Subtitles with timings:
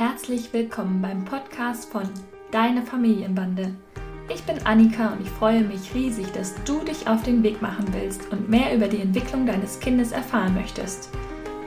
[0.00, 2.08] Herzlich willkommen beim Podcast von
[2.50, 3.74] Deine Familienbande.
[4.32, 7.84] Ich bin Annika und ich freue mich riesig, dass du dich auf den Weg machen
[7.92, 11.10] willst und mehr über die Entwicklung deines Kindes erfahren möchtest.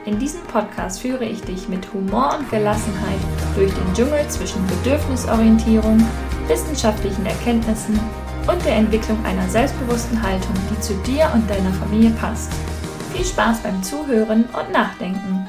[0.04, 3.20] In diesem Podcast führe ich dich mit Humor und Gelassenheit
[3.54, 6.04] durch den Dschungel zwischen Bedürfnisorientierung,
[6.48, 8.00] wissenschaftlichen Erkenntnissen
[8.48, 12.52] und der Entwicklung einer selbstbewussten Haltung, die zu dir und deiner Familie passt.
[13.12, 15.46] Viel Spaß beim Zuhören und Nachdenken.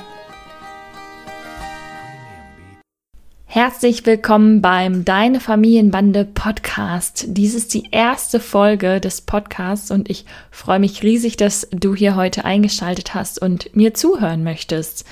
[3.55, 7.23] Herzlich willkommen beim Deine Familienbande Podcast.
[7.29, 12.17] Dies ist die erste Folge des Podcasts und ich freue mich riesig, dass du hier
[12.17, 15.05] heute eingeschaltet hast und mir zuhören möchtest.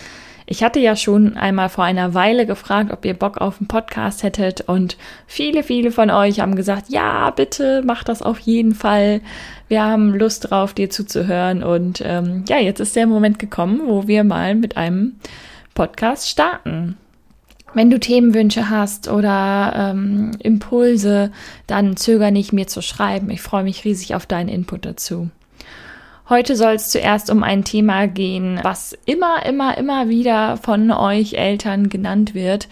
[0.46, 4.24] Ich hatte ja schon einmal vor einer Weile gefragt, ob ihr Bock auf einen Podcast
[4.24, 9.22] hättet und viele, viele von euch haben gesagt, ja, bitte mach das auf jeden Fall.
[9.70, 14.06] Wir haben Lust drauf, dir zuzuhören und ähm, ja, jetzt ist der Moment gekommen, wo
[14.06, 15.16] wir mal mit einem
[15.76, 16.98] Podcast starten.
[17.74, 21.32] Wenn du Themenwünsche hast oder ähm, Impulse,
[21.66, 23.30] dann zöger nicht, mir zu schreiben.
[23.32, 25.30] Ich freue mich riesig auf deinen Input dazu.
[26.30, 31.34] Heute soll es zuerst um ein Thema gehen, was immer, immer, immer wieder von euch
[31.34, 32.70] Eltern genannt wird,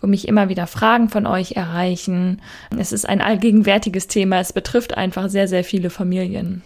[0.00, 2.40] wo mich immer wieder Fragen von euch erreichen.
[2.78, 4.38] Es ist ein allgegenwärtiges Thema.
[4.38, 6.62] Es betrifft einfach sehr, sehr viele Familien.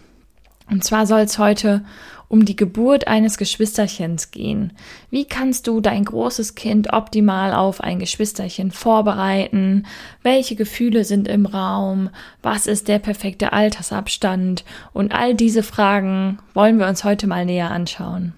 [0.71, 1.85] Und zwar soll es heute
[2.29, 4.73] um die Geburt eines Geschwisterchens gehen.
[5.11, 9.87] Wie kannst du dein großes Kind optimal auf ein Geschwisterchen vorbereiten?
[10.23, 12.11] Welche Gefühle sind im Raum?
[12.43, 14.65] Was ist der perfekte Altersabstand?
[14.93, 18.33] Und all diese Fragen wollen wir uns heute mal näher anschauen.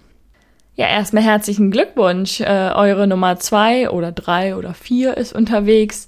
[0.78, 2.40] Ja, erstmal herzlichen Glückwunsch.
[2.40, 6.06] Äh, eure Nummer zwei oder drei oder vier ist unterwegs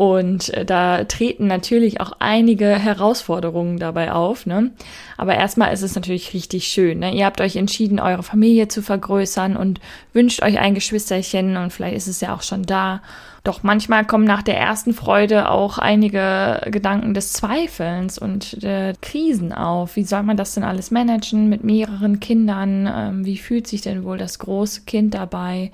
[0.00, 4.46] und äh, da treten natürlich auch einige Herausforderungen dabei auf.
[4.46, 4.70] Ne?
[5.18, 7.00] Aber erstmal ist es natürlich richtig schön.
[7.00, 7.14] Ne?
[7.14, 9.78] Ihr habt euch entschieden, eure Familie zu vergrößern und
[10.14, 13.02] wünscht euch ein Geschwisterchen und vielleicht ist es ja auch schon da.
[13.44, 19.52] Doch manchmal kommen nach der ersten Freude auch einige Gedanken des Zweifelns und der Krisen
[19.52, 19.96] auf.
[19.96, 22.90] Wie soll man das denn alles managen mit mehreren Kindern?
[22.90, 25.72] Ähm, wie fühlt sich denn wohl das große Kind dabei?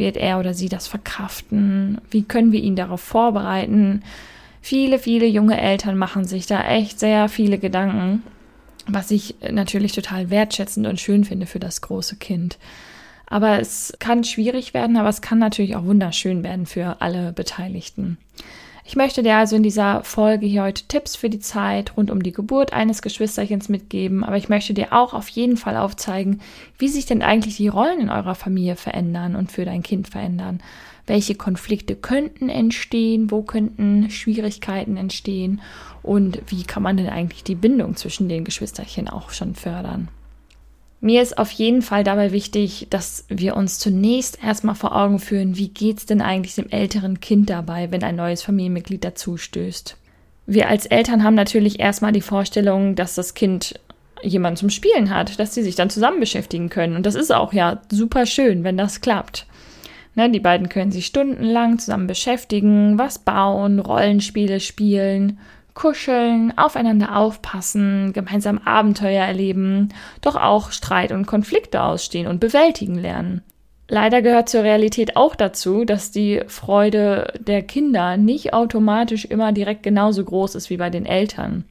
[0.00, 2.00] Wird er oder sie das verkraften?
[2.10, 4.02] Wie können wir ihn darauf vorbereiten?
[4.62, 8.22] Viele, viele junge Eltern machen sich da echt sehr viele Gedanken,
[8.86, 12.56] was ich natürlich total wertschätzend und schön finde für das große Kind.
[13.26, 18.16] Aber es kann schwierig werden, aber es kann natürlich auch wunderschön werden für alle Beteiligten.
[18.90, 22.24] Ich möchte dir also in dieser Folge hier heute Tipps für die Zeit rund um
[22.24, 26.40] die Geburt eines Geschwisterchens mitgeben, aber ich möchte dir auch auf jeden Fall aufzeigen,
[26.76, 30.60] wie sich denn eigentlich die Rollen in eurer Familie verändern und für dein Kind verändern.
[31.06, 35.60] Welche Konflikte könnten entstehen, wo könnten Schwierigkeiten entstehen
[36.02, 40.08] und wie kann man denn eigentlich die Bindung zwischen den Geschwisterchen auch schon fördern.
[41.00, 45.56] Mir ist auf jeden Fall dabei wichtig, dass wir uns zunächst erstmal vor Augen führen,
[45.56, 49.96] wie geht's denn eigentlich dem älteren Kind dabei, wenn ein neues Familienmitglied dazustößt.
[50.46, 53.80] Wir als Eltern haben natürlich erstmal die Vorstellung, dass das Kind
[54.22, 56.96] jemanden zum Spielen hat, dass sie sich dann zusammen beschäftigen können.
[56.96, 59.46] Und das ist auch ja super schön, wenn das klappt.
[60.16, 65.38] Ne, die beiden können sich stundenlang zusammen beschäftigen, was bauen, Rollenspiele spielen,
[65.80, 69.88] kuscheln, aufeinander aufpassen, gemeinsam Abenteuer erleben,
[70.20, 73.42] doch auch Streit und Konflikte ausstehen und bewältigen lernen.
[73.88, 79.82] Leider gehört zur Realität auch dazu, dass die Freude der Kinder nicht automatisch immer direkt
[79.82, 81.64] genauso groß ist wie bei den Eltern.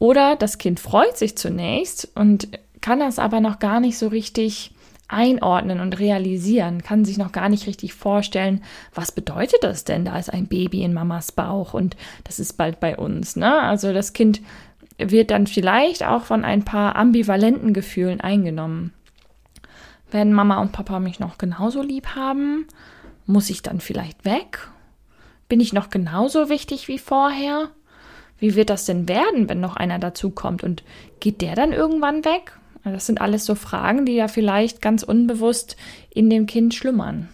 [0.00, 2.48] Oder das Kind freut sich zunächst und
[2.80, 4.73] kann das aber noch gar nicht so richtig
[5.14, 8.62] einordnen und realisieren, kann sich noch gar nicht richtig vorstellen,
[8.94, 10.04] was bedeutet das denn?
[10.04, 13.36] Da ist ein Baby in Mamas Bauch und das ist bald bei uns.
[13.36, 13.60] Ne?
[13.60, 14.42] Also das Kind
[14.98, 18.92] wird dann vielleicht auch von ein paar ambivalenten Gefühlen eingenommen.
[20.10, 22.66] Werden Mama und Papa mich noch genauso lieb haben?
[23.26, 24.68] Muss ich dann vielleicht weg?
[25.48, 27.70] Bin ich noch genauso wichtig wie vorher?
[28.38, 30.62] Wie wird das denn werden, wenn noch einer dazukommt?
[30.62, 30.82] Und
[31.20, 32.58] geht der dann irgendwann weg?
[32.84, 35.76] Das sind alles so Fragen, die ja vielleicht ganz unbewusst
[36.10, 37.28] in dem Kind schlummern.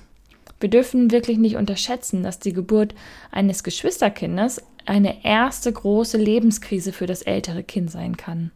[0.61, 2.95] Wir dürfen wirklich nicht unterschätzen, dass die Geburt
[3.33, 8.51] eines Geschwisterkindes eine erste große Lebenskrise für das ältere Kind sein kann.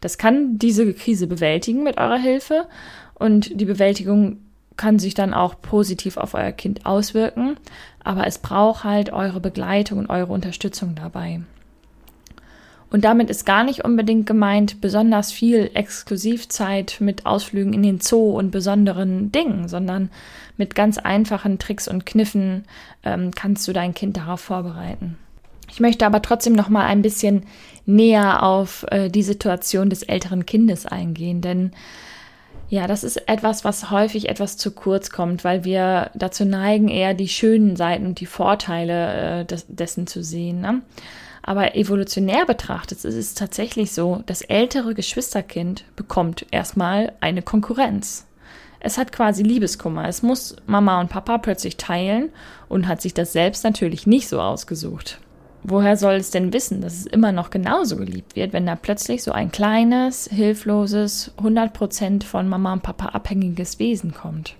[0.00, 2.66] Das kann diese Krise bewältigen mit eurer Hilfe
[3.14, 4.38] und die Bewältigung
[4.76, 7.56] kann sich dann auch positiv auf euer Kind auswirken,
[8.02, 11.40] aber es braucht halt eure Begleitung und eure Unterstützung dabei.
[12.94, 18.38] Und damit ist gar nicht unbedingt gemeint besonders viel Exklusivzeit mit Ausflügen in den Zoo
[18.38, 20.10] und besonderen Dingen, sondern
[20.56, 22.66] mit ganz einfachen Tricks und Kniffen
[23.02, 25.18] ähm, kannst du dein Kind darauf vorbereiten.
[25.72, 27.46] Ich möchte aber trotzdem noch mal ein bisschen
[27.84, 31.72] näher auf äh, die Situation des älteren Kindes eingehen, denn
[32.68, 37.14] Ja, das ist etwas, was häufig etwas zu kurz kommt, weil wir dazu neigen, eher
[37.14, 40.60] die schönen Seiten und die Vorteile äh, des, dessen zu sehen.
[40.60, 40.82] Ne?
[41.46, 48.26] Aber evolutionär betrachtet ist es tatsächlich so, das ältere Geschwisterkind bekommt erstmal eine Konkurrenz.
[48.80, 50.08] Es hat quasi Liebeskummer.
[50.08, 52.30] Es muss Mama und Papa plötzlich teilen
[52.68, 55.20] und hat sich das selbst natürlich nicht so ausgesucht.
[55.62, 59.22] Woher soll es denn wissen, dass es immer noch genauso geliebt wird, wenn da plötzlich
[59.22, 64.56] so ein kleines, hilfloses, 100% von Mama und Papa abhängiges Wesen kommt?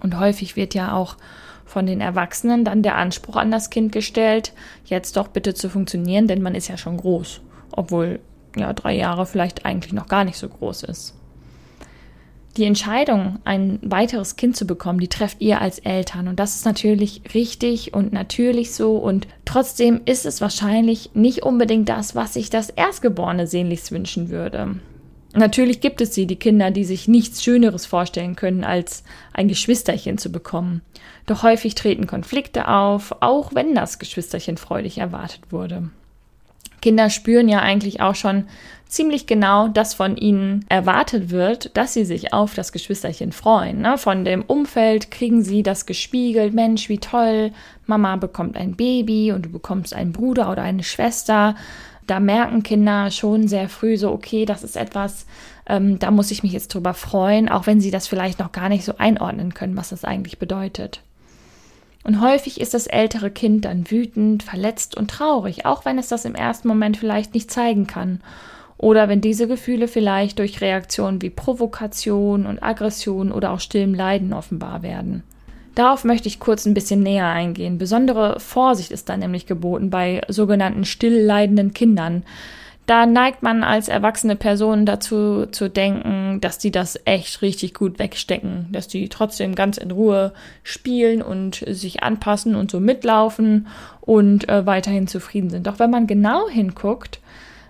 [0.00, 1.16] Und häufig wird ja auch
[1.66, 4.52] von den Erwachsenen dann der Anspruch an das Kind gestellt,
[4.86, 7.42] jetzt doch bitte zu funktionieren, denn man ist ja schon groß,
[7.72, 8.20] obwohl
[8.56, 11.14] ja drei Jahre vielleicht eigentlich noch gar nicht so groß ist.
[12.56, 16.26] Die Entscheidung, ein weiteres Kind zu bekommen, die trefft ihr als Eltern.
[16.26, 18.96] Und das ist natürlich richtig und natürlich so.
[18.96, 24.76] Und trotzdem ist es wahrscheinlich nicht unbedingt das, was sich das Erstgeborene sehnlichst wünschen würde.
[25.36, 29.04] Natürlich gibt es sie, die Kinder, die sich nichts Schöneres vorstellen können, als
[29.34, 30.80] ein Geschwisterchen zu bekommen.
[31.26, 35.90] Doch häufig treten Konflikte auf, auch wenn das Geschwisterchen freudig erwartet wurde.
[36.80, 38.44] Kinder spüren ja eigentlich auch schon
[38.88, 43.82] ziemlich genau, dass von ihnen erwartet wird, dass sie sich auf das Geschwisterchen freuen.
[43.82, 43.98] Ne?
[43.98, 47.50] Von dem Umfeld kriegen sie das gespiegelt, Mensch, wie toll,
[47.84, 51.56] Mama bekommt ein Baby und du bekommst einen Bruder oder eine Schwester
[52.06, 55.26] da merken Kinder schon sehr früh so, okay, das ist etwas,
[55.68, 58.68] ähm, da muss ich mich jetzt drüber freuen, auch wenn sie das vielleicht noch gar
[58.68, 61.00] nicht so einordnen können, was das eigentlich bedeutet.
[62.04, 66.24] Und häufig ist das ältere Kind dann wütend, verletzt und traurig, auch wenn es das
[66.24, 68.20] im ersten Moment vielleicht nicht zeigen kann.
[68.78, 74.32] Oder wenn diese Gefühle vielleicht durch Reaktionen wie Provokation und Aggression oder auch stillem Leiden
[74.32, 75.24] offenbar werden.
[75.76, 77.76] Darauf möchte ich kurz ein bisschen näher eingehen.
[77.76, 82.24] Besondere Vorsicht ist da nämlich geboten bei sogenannten stillleidenden Kindern.
[82.86, 87.98] Da neigt man als erwachsene Person dazu zu denken, dass die das echt richtig gut
[87.98, 90.32] wegstecken, dass die trotzdem ganz in Ruhe
[90.62, 93.66] spielen und sich anpassen und so mitlaufen
[94.00, 95.66] und äh, weiterhin zufrieden sind.
[95.66, 97.20] Doch wenn man genau hinguckt,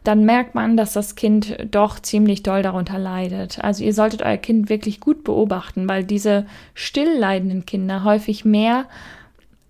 [0.06, 3.62] dann merkt man, dass das Kind doch ziemlich doll darunter leidet.
[3.62, 8.87] Also ihr solltet euer Kind wirklich gut beobachten, weil diese stillleidenden Kinder häufig mehr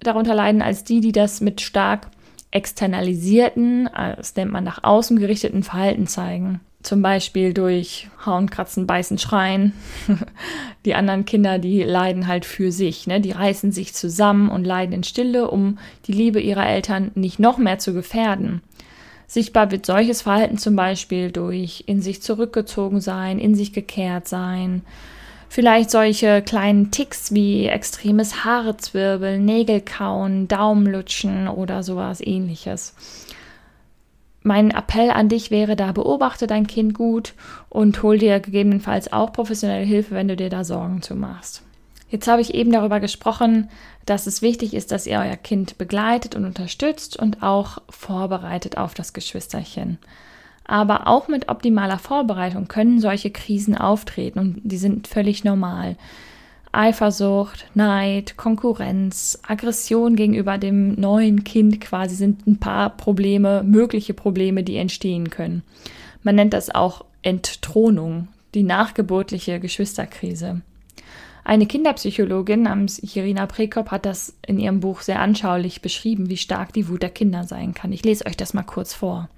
[0.00, 2.08] darunter leiden als die, die das mit stark
[2.50, 6.60] externalisierten, das nennt man nach außen gerichteten Verhalten zeigen.
[6.82, 9.72] Zum Beispiel durch Hauen, Kratzen, Beißen, Schreien.
[10.84, 13.08] Die anderen Kinder, die leiden halt für sich.
[13.08, 13.20] Ne?
[13.20, 17.58] Die reißen sich zusammen und leiden in Stille, um die Liebe ihrer Eltern nicht noch
[17.58, 18.62] mehr zu gefährden.
[19.26, 24.82] Sichtbar wird solches Verhalten zum Beispiel durch in sich zurückgezogen sein, in sich gekehrt sein,
[25.48, 32.94] vielleicht solche kleinen Ticks wie extremes Haarezwirbeln, Nägel kauen, Daumenlutschen oder sowas ähnliches.
[34.42, 37.34] Mein Appell an dich wäre da, beobachte dein Kind gut
[37.68, 41.65] und hol dir gegebenenfalls auch professionelle Hilfe, wenn du dir da Sorgen zu machst.
[42.08, 43.68] Jetzt habe ich eben darüber gesprochen,
[44.04, 48.94] dass es wichtig ist, dass ihr euer Kind begleitet und unterstützt und auch vorbereitet auf
[48.94, 49.98] das Geschwisterchen.
[50.64, 55.96] Aber auch mit optimaler Vorbereitung können solche Krisen auftreten und die sind völlig normal.
[56.72, 64.62] Eifersucht, Neid, Konkurrenz, Aggression gegenüber dem neuen Kind quasi sind ein paar Probleme, mögliche Probleme,
[64.62, 65.62] die entstehen können.
[66.22, 70.60] Man nennt das auch Entthronung, die nachgeburtliche Geschwisterkrise.
[71.46, 76.72] Eine Kinderpsychologin namens Irina Prekop hat das in ihrem Buch sehr anschaulich beschrieben, wie stark
[76.72, 77.92] die Wut der Kinder sein kann.
[77.92, 79.28] Ich lese euch das mal kurz vor.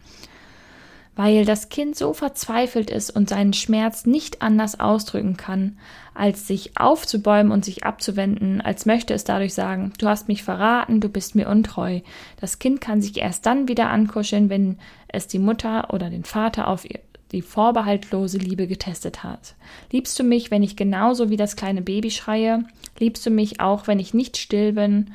[1.17, 5.77] Weil das Kind so verzweifelt ist und seinen Schmerz nicht anders ausdrücken kann,
[6.15, 11.03] als sich aufzubäumen und sich abzuwenden, als möchte es dadurch sagen, du hast mich verraten,
[11.03, 12.00] du bist mir untreu.
[12.41, 16.69] Das Kind kann sich erst dann wieder ankuscheln, wenn es die Mutter oder den Vater
[16.69, 16.87] auf
[17.32, 19.54] die vorbehaltlose Liebe getestet hat.
[19.90, 22.64] Liebst du mich, wenn ich genauso wie das kleine Baby schreie?
[22.99, 25.11] Liebst du mich auch, wenn ich nicht still bin?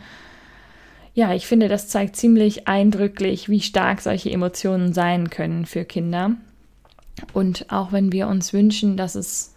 [1.16, 6.32] Ja, ich finde, das zeigt ziemlich eindrücklich, wie stark solche Emotionen sein können für Kinder.
[7.34, 9.54] Und auch wenn wir uns wünschen, dass es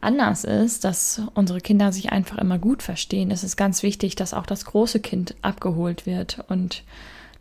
[0.00, 4.34] anders ist, dass unsere Kinder sich einfach immer gut verstehen, ist es ganz wichtig, dass
[4.34, 6.82] auch das große Kind abgeholt wird und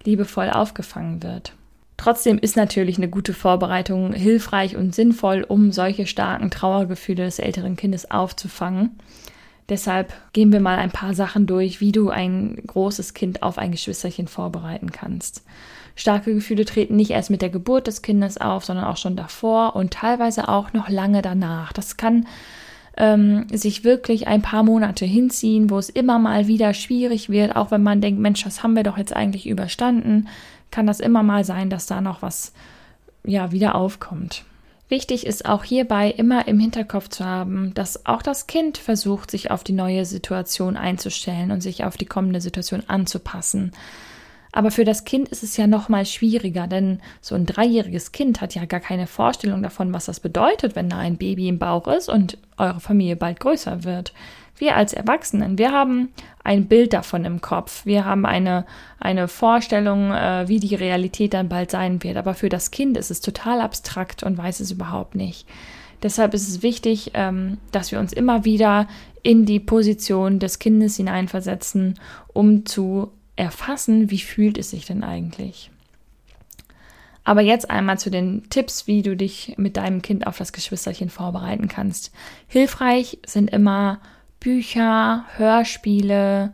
[0.04, 1.54] liebevoll aufgefangen wird.
[2.04, 7.78] Trotzdem ist natürlich eine gute Vorbereitung hilfreich und sinnvoll, um solche starken Trauergefühle des älteren
[7.78, 9.00] Kindes aufzufangen.
[9.70, 13.72] Deshalb gehen wir mal ein paar Sachen durch, wie du ein großes Kind auf ein
[13.72, 15.46] Geschwisterchen vorbereiten kannst.
[15.96, 19.74] Starke Gefühle treten nicht erst mit der Geburt des Kindes auf, sondern auch schon davor
[19.78, 21.72] und teilweise auch noch lange danach.
[21.72, 22.28] Das kann
[22.98, 27.72] ähm, sich wirklich ein paar Monate hinziehen, wo es immer mal wieder schwierig wird, auch
[27.72, 30.28] wenn man denkt, Mensch, das haben wir doch jetzt eigentlich überstanden
[30.74, 32.52] kann das immer mal sein, dass da noch was
[33.24, 34.44] ja wieder aufkommt.
[34.90, 39.52] Wichtig ist auch hierbei immer im Hinterkopf zu haben, dass auch das Kind versucht, sich
[39.52, 43.72] auf die neue Situation einzustellen und sich auf die kommende Situation anzupassen.
[44.56, 48.40] Aber für das Kind ist es ja noch mal schwieriger, denn so ein dreijähriges Kind
[48.40, 51.88] hat ja gar keine Vorstellung davon, was das bedeutet, wenn da ein Baby im Bauch
[51.88, 54.14] ist und eure Familie bald größer wird.
[54.56, 56.10] Wir als Erwachsenen, wir haben
[56.44, 57.88] ein Bild davon im Kopf.
[57.88, 58.68] Wir haben eine,
[59.00, 62.18] eine Vorstellung, äh, wie die Realität dann bald sein wird.
[62.18, 65.48] Aber für das Kind ist es total abstrakt und weiß es überhaupt nicht.
[66.04, 68.88] Deshalb ist es wichtig, ähm, dass wir uns immer wieder
[69.24, 72.00] in die Position des Kindes hineinversetzen,
[72.34, 75.72] um zu erfassen, wie fühlt es sich denn eigentlich.
[77.24, 81.10] Aber jetzt einmal zu den Tipps, wie du dich mit deinem Kind auf das Geschwisterchen
[81.10, 82.12] vorbereiten kannst.
[82.48, 84.02] Hilfreich sind immer
[84.40, 86.54] Bücher, Hörspiele,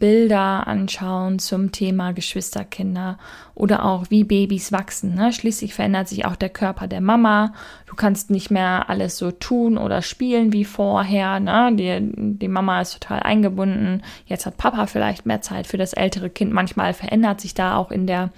[0.00, 3.18] Bilder anschauen zum Thema Geschwisterkinder
[3.54, 5.14] oder auch wie Babys wachsen.
[5.14, 5.32] Ne?
[5.32, 7.52] Schließlich verändert sich auch der Körper der Mama.
[7.86, 11.38] Du kannst nicht mehr alles so tun oder spielen wie vorher.
[11.38, 11.70] Ne?
[11.74, 14.02] Die, die Mama ist total eingebunden.
[14.26, 16.52] Jetzt hat Papa vielleicht mehr Zeit für das ältere Kind.
[16.52, 18.30] Manchmal verändert sich da auch in der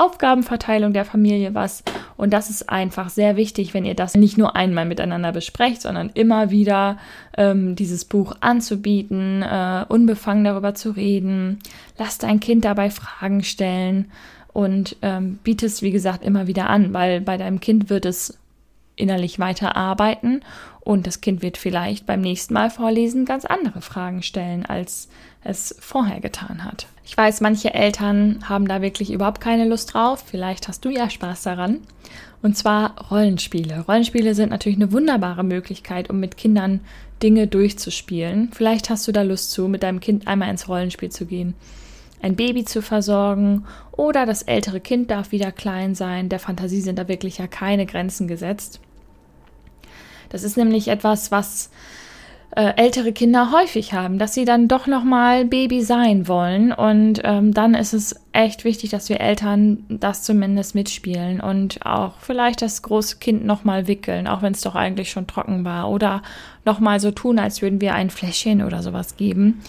[0.00, 1.82] Aufgabenverteilung der Familie was.
[2.16, 6.10] Und das ist einfach sehr wichtig, wenn ihr das nicht nur einmal miteinander besprecht, sondern
[6.14, 6.98] immer wieder
[7.36, 11.60] ähm, dieses Buch anzubieten, äh, unbefangen darüber zu reden.
[11.96, 14.10] Lasst dein Kind dabei Fragen stellen
[14.52, 18.38] und ähm, biete es, wie gesagt, immer wieder an, weil bei deinem Kind wird es
[18.98, 20.42] innerlich weiter arbeiten
[20.88, 25.10] und das Kind wird vielleicht beim nächsten Mal vorlesen ganz andere Fragen stellen, als
[25.44, 26.86] es vorher getan hat.
[27.04, 30.24] Ich weiß, manche Eltern haben da wirklich überhaupt keine Lust drauf.
[30.26, 31.80] Vielleicht hast du ja Spaß daran.
[32.40, 33.84] Und zwar Rollenspiele.
[33.86, 36.80] Rollenspiele sind natürlich eine wunderbare Möglichkeit, um mit Kindern
[37.22, 38.50] Dinge durchzuspielen.
[38.52, 41.52] Vielleicht hast du da Lust zu, mit deinem Kind einmal ins Rollenspiel zu gehen.
[42.22, 46.30] Ein Baby zu versorgen oder das ältere Kind darf wieder klein sein.
[46.30, 48.80] Der Fantasie sind da wirklich ja keine Grenzen gesetzt.
[50.28, 51.70] Das ist nämlich etwas, was
[52.56, 56.72] äh, ältere Kinder häufig haben, dass sie dann doch noch mal Baby sein wollen.
[56.72, 62.14] Und ähm, dann ist es echt wichtig, dass wir Eltern das zumindest mitspielen und auch
[62.20, 65.90] vielleicht das große Kind noch mal wickeln, auch wenn es doch eigentlich schon trocken war
[65.90, 66.22] oder
[66.64, 69.60] noch mal so tun, als würden wir ein Fläschchen oder sowas geben,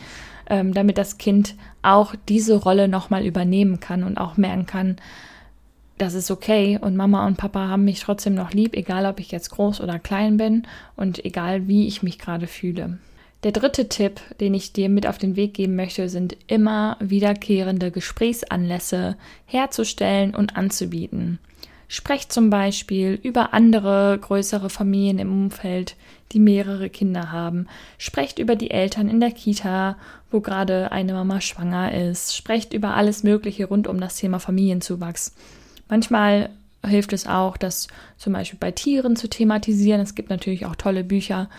[0.49, 4.97] ähm, damit das Kind auch diese Rolle noch mal übernehmen kann und auch merken kann,
[5.99, 9.31] das ist okay und Mama und Papa haben mich trotzdem noch lieb, egal ob ich
[9.31, 10.63] jetzt groß oder klein bin
[10.95, 12.97] und egal wie ich mich gerade fühle.
[13.43, 17.91] Der dritte Tipp, den ich dir mit auf den Weg geben möchte, sind immer wiederkehrende
[17.91, 19.15] Gesprächsanlässe
[19.45, 21.39] herzustellen und anzubieten.
[21.87, 25.95] Sprecht zum Beispiel über andere größere Familien im Umfeld,
[26.31, 27.67] die mehrere Kinder haben.
[27.97, 29.97] Sprecht über die Eltern in der Kita,
[30.29, 32.35] wo gerade eine Mama schwanger ist.
[32.35, 35.33] Sprecht über alles Mögliche rund um das Thema Familienzuwachs.
[35.89, 36.49] Manchmal
[36.85, 40.01] hilft es auch, das zum Beispiel bei Tieren zu thematisieren.
[40.01, 41.49] Es gibt natürlich auch tolle Bücher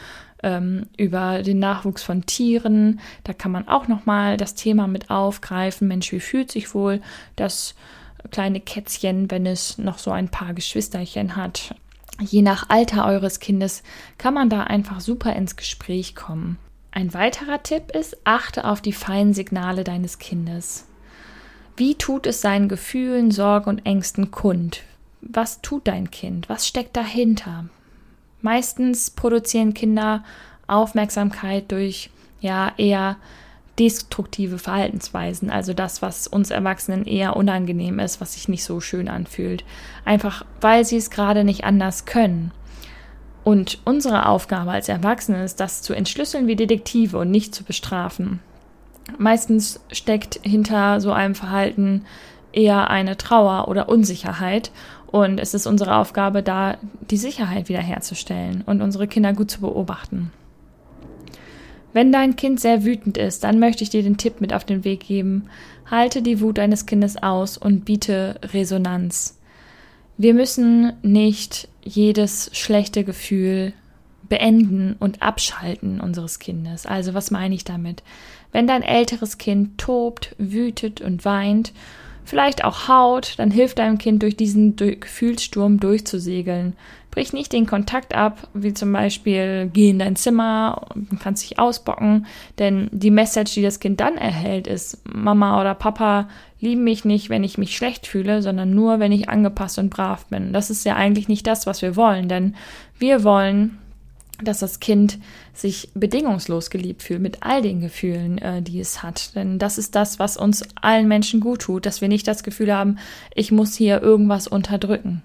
[0.42, 3.00] ähm, über den Nachwuchs von Tieren.
[3.24, 5.88] Da kann man auch nochmal das Thema mit aufgreifen.
[5.88, 7.00] Mensch, wie fühlt sich wohl
[7.36, 7.74] das
[8.30, 11.74] kleine Kätzchen, wenn es noch so ein paar Geschwisterchen hat?
[12.20, 13.82] Je nach Alter eures Kindes
[14.18, 16.58] kann man da einfach super ins Gespräch kommen.
[16.92, 20.86] Ein weiterer Tipp ist, achte auf die feinen Signale deines Kindes.
[21.80, 24.82] Wie tut es seinen Gefühlen, Sorgen und Ängsten kund?
[25.22, 26.46] Was tut dein Kind?
[26.50, 27.70] Was steckt dahinter?
[28.42, 30.22] Meistens produzieren Kinder
[30.66, 32.10] Aufmerksamkeit durch
[32.42, 33.16] ja eher
[33.78, 39.08] destruktive Verhaltensweisen, also das, was uns Erwachsenen eher unangenehm ist, was sich nicht so schön
[39.08, 39.64] anfühlt,
[40.04, 42.50] einfach weil sie es gerade nicht anders können.
[43.42, 48.40] Und unsere Aufgabe als Erwachsene ist, das zu entschlüsseln wie Detektive und nicht zu bestrafen.
[49.18, 52.04] Meistens steckt hinter so einem Verhalten
[52.52, 54.70] eher eine Trauer oder Unsicherheit.
[55.06, 56.76] Und es ist unsere Aufgabe, da
[57.10, 60.30] die Sicherheit wiederherzustellen und unsere Kinder gut zu beobachten.
[61.92, 64.84] Wenn dein Kind sehr wütend ist, dann möchte ich dir den Tipp mit auf den
[64.84, 65.46] Weg geben.
[65.90, 69.38] Halte die Wut deines Kindes aus und biete Resonanz.
[70.16, 73.72] Wir müssen nicht jedes schlechte Gefühl
[74.28, 76.86] beenden und abschalten unseres Kindes.
[76.86, 78.02] Also was meine ich damit?
[78.52, 81.72] Wenn dein älteres Kind tobt, wütet und weint,
[82.24, 86.74] vielleicht auch haut, dann hilft deinem Kind durch diesen Gefühlssturm durchzusegeln.
[87.10, 91.58] Brich nicht den Kontakt ab, wie zum Beispiel geh in dein Zimmer und kannst dich
[91.58, 92.26] ausbocken,
[92.60, 96.28] denn die Message, die das Kind dann erhält, ist Mama oder Papa
[96.60, 100.26] lieben mich nicht, wenn ich mich schlecht fühle, sondern nur, wenn ich angepasst und brav
[100.26, 100.52] bin.
[100.52, 102.54] Das ist ja eigentlich nicht das, was wir wollen, denn
[102.98, 103.78] wir wollen
[104.42, 105.18] dass das Kind
[105.54, 109.34] sich bedingungslos geliebt fühlt mit all den Gefühlen, äh, die es hat.
[109.34, 112.74] Denn das ist das, was uns allen Menschen gut tut, dass wir nicht das Gefühl
[112.74, 112.98] haben,
[113.34, 115.22] ich muss hier irgendwas unterdrücken.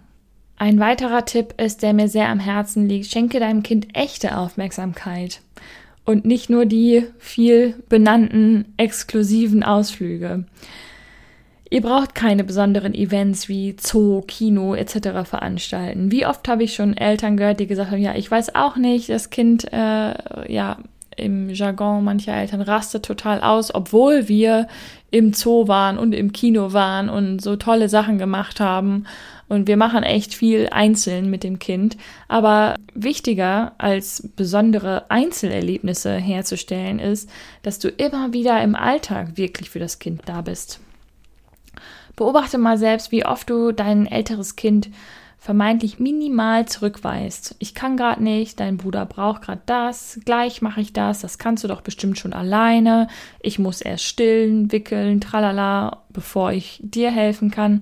[0.58, 5.42] Ein weiterer Tipp ist, der mir sehr am Herzen liegt, schenke deinem Kind echte Aufmerksamkeit
[6.06, 10.46] und nicht nur die viel benannten exklusiven Ausflüge.
[11.76, 15.28] Ihr braucht keine besonderen Events wie Zoo, Kino etc.
[15.28, 16.10] veranstalten.
[16.10, 19.10] Wie oft habe ich schon Eltern gehört, die gesagt haben, ja, ich weiß auch nicht,
[19.10, 20.14] das Kind, äh,
[20.50, 20.78] ja,
[21.18, 24.70] im Jargon mancher Eltern rastet total aus, obwohl wir
[25.12, 29.06] im Zoo waren und im Kino waren und so tolle Sachen gemacht haben.
[29.50, 31.98] Und wir machen echt viel einzeln mit dem Kind.
[32.30, 37.30] Aber wichtiger als besondere Einzelerlebnisse herzustellen ist,
[37.64, 40.80] dass du immer wieder im Alltag wirklich für das Kind da bist.
[42.16, 44.90] Beobachte mal selbst, wie oft du dein älteres Kind
[45.38, 47.56] vermeintlich minimal zurückweist.
[47.60, 51.64] Ich kann gerade nicht, dein Bruder braucht gerade das, gleich mache ich das, das kannst
[51.64, 53.08] du doch bestimmt schon alleine.
[53.42, 57.82] Ich muss erst stillen, wickeln, tralala, bevor ich dir helfen kann.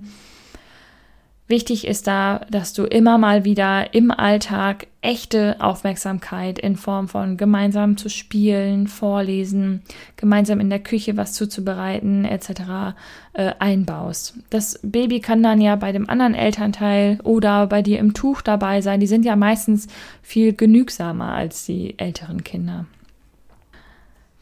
[1.46, 7.36] Wichtig ist da, dass du immer mal wieder im Alltag echte Aufmerksamkeit in Form von
[7.36, 9.82] gemeinsam zu spielen, vorlesen,
[10.16, 12.94] gemeinsam in der Küche was zuzubereiten etc.
[13.34, 14.38] Äh, einbaust.
[14.48, 18.80] Das Baby kann dann ja bei dem anderen Elternteil oder bei dir im Tuch dabei
[18.80, 19.00] sein.
[19.00, 19.88] Die sind ja meistens
[20.22, 22.86] viel genügsamer als die älteren Kinder.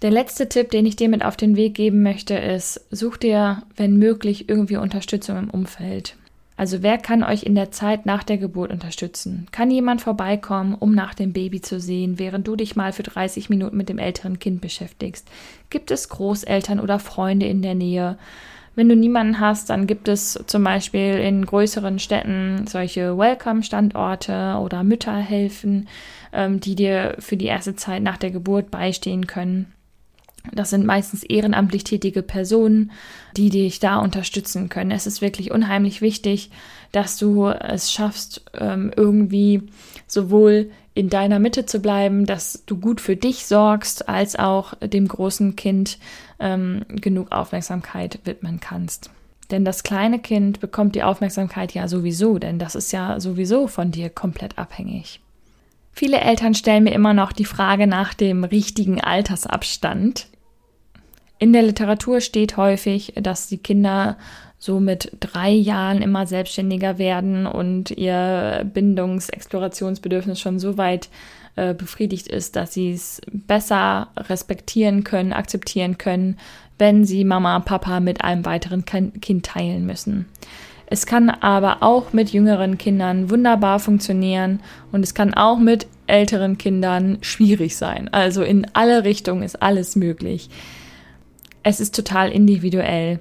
[0.02, 3.64] Der letzte Tipp, den ich dir mit auf den Weg geben möchte, ist, such dir,
[3.76, 6.16] wenn möglich, irgendwie Unterstützung im Umfeld.
[6.56, 9.46] Also wer kann euch in der Zeit nach der Geburt unterstützen?
[9.52, 13.48] Kann jemand vorbeikommen, um nach dem Baby zu sehen, während du dich mal für 30
[13.48, 15.28] Minuten mit dem älteren Kind beschäftigst?
[15.70, 18.18] Gibt es Großeltern oder Freunde in der Nähe?
[18.74, 24.82] Wenn du niemanden hast, dann gibt es zum Beispiel in größeren Städten solche Welcome-Standorte oder
[24.82, 25.88] Mütterhelfen,
[26.32, 29.72] ähm, die dir für die erste Zeit nach der Geburt beistehen können.
[30.50, 32.90] Das sind meistens ehrenamtlich tätige Personen,
[33.36, 34.90] die dich da unterstützen können.
[34.90, 36.50] Es ist wirklich unheimlich wichtig,
[36.90, 39.62] dass du es schaffst, ähm, irgendwie
[40.06, 45.08] sowohl in deiner Mitte zu bleiben, dass du gut für dich sorgst, als auch dem
[45.08, 45.98] großen Kind
[46.38, 49.10] ähm, genug Aufmerksamkeit widmen kannst.
[49.50, 53.90] Denn das kleine Kind bekommt die Aufmerksamkeit ja sowieso, denn das ist ja sowieso von
[53.90, 55.20] dir komplett abhängig.
[55.92, 60.26] Viele Eltern stellen mir immer noch die Frage nach dem richtigen Altersabstand.
[61.42, 64.16] In der Literatur steht häufig, dass die Kinder
[64.60, 71.08] so mit drei Jahren immer selbstständiger werden und ihr Bindungs-Explorationsbedürfnis schon so weit
[71.56, 76.38] äh, befriedigt ist, dass sie es besser respektieren können, akzeptieren können,
[76.78, 80.26] wenn sie Mama, Papa mit einem weiteren Kind teilen müssen.
[80.86, 84.60] Es kann aber auch mit jüngeren Kindern wunderbar funktionieren
[84.92, 88.08] und es kann auch mit älteren Kindern schwierig sein.
[88.12, 90.48] Also in alle Richtungen ist alles möglich.
[91.62, 93.20] Es ist total individuell.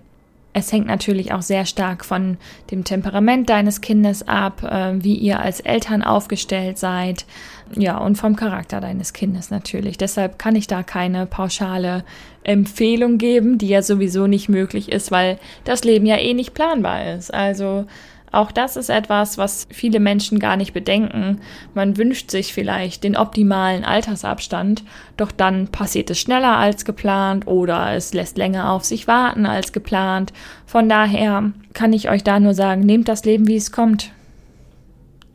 [0.53, 2.37] Es hängt natürlich auch sehr stark von
[2.71, 7.25] dem Temperament deines Kindes ab, äh, wie ihr als Eltern aufgestellt seid,
[7.73, 9.97] ja, und vom Charakter deines Kindes natürlich.
[9.97, 12.03] Deshalb kann ich da keine pauschale
[12.43, 17.13] Empfehlung geben, die ja sowieso nicht möglich ist, weil das Leben ja eh nicht planbar
[17.13, 17.33] ist.
[17.33, 17.85] Also
[18.31, 21.41] auch das ist etwas, was viele Menschen gar nicht bedenken.
[21.73, 24.83] Man wünscht sich vielleicht den optimalen Altersabstand,
[25.17, 29.73] doch dann passiert es schneller als geplant oder es lässt länger auf sich warten als
[29.73, 30.31] geplant.
[30.65, 34.11] Von daher kann ich euch da nur sagen, nehmt das Leben, wie es kommt.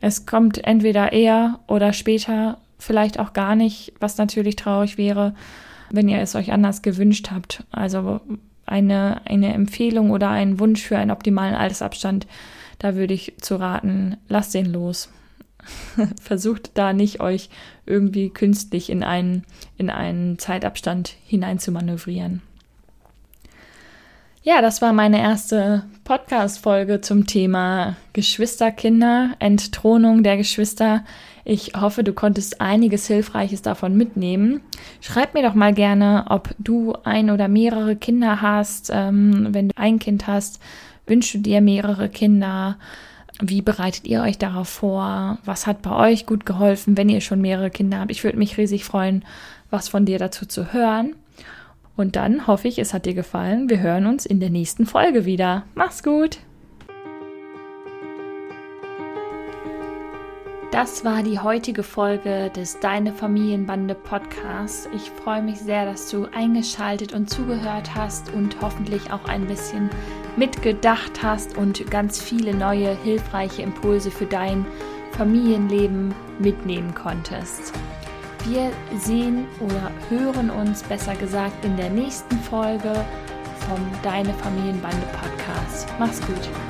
[0.01, 5.35] Es kommt entweder eher oder später, vielleicht auch gar nicht, was natürlich traurig wäre,
[5.91, 7.63] wenn ihr es euch anders gewünscht habt.
[7.71, 8.21] Also
[8.65, 12.27] eine, eine Empfehlung oder ein Wunsch für einen optimalen Altersabstand
[12.79, 15.09] da würde ich zu raten, lasst den los.
[16.21, 17.49] Versucht da nicht euch
[17.85, 19.43] irgendwie künstlich in einen,
[19.77, 22.41] in einen Zeitabstand hinein zu manövrieren.
[24.47, 31.03] Ja, das war meine erste Podcast-Folge zum Thema Geschwisterkinder, Entthronung der Geschwister.
[31.43, 34.61] Ich hoffe, du konntest einiges Hilfreiches davon mitnehmen.
[35.01, 39.73] Schreib mir doch mal gerne, ob du ein oder mehrere Kinder hast, ähm, wenn du
[39.75, 40.61] ein Kind hast,
[41.07, 42.77] Wünschst du dir mehrere Kinder?
[43.41, 45.39] Wie bereitet ihr euch darauf vor?
[45.45, 48.11] Was hat bei euch gut geholfen, wenn ihr schon mehrere Kinder habt?
[48.11, 49.23] Ich würde mich riesig freuen,
[49.69, 51.15] was von dir dazu zu hören.
[51.95, 53.69] Und dann hoffe ich, es hat dir gefallen.
[53.69, 55.63] Wir hören uns in der nächsten Folge wieder.
[55.73, 56.39] Mach's gut!
[60.77, 64.87] Das war die heutige Folge des Deine Familienbande Podcasts.
[64.93, 69.89] Ich freue mich sehr, dass du eingeschaltet und zugehört hast und hoffentlich auch ein bisschen
[70.35, 74.67] mitgedacht hast und ganz viele neue hilfreiche Impulse für dein
[75.13, 77.73] Familienleben mitnehmen konntest.
[78.45, 82.93] Wir sehen oder hören uns besser gesagt in der nächsten Folge
[83.67, 85.87] vom Deine Familienbande Podcast.
[85.97, 86.66] Mach's gut.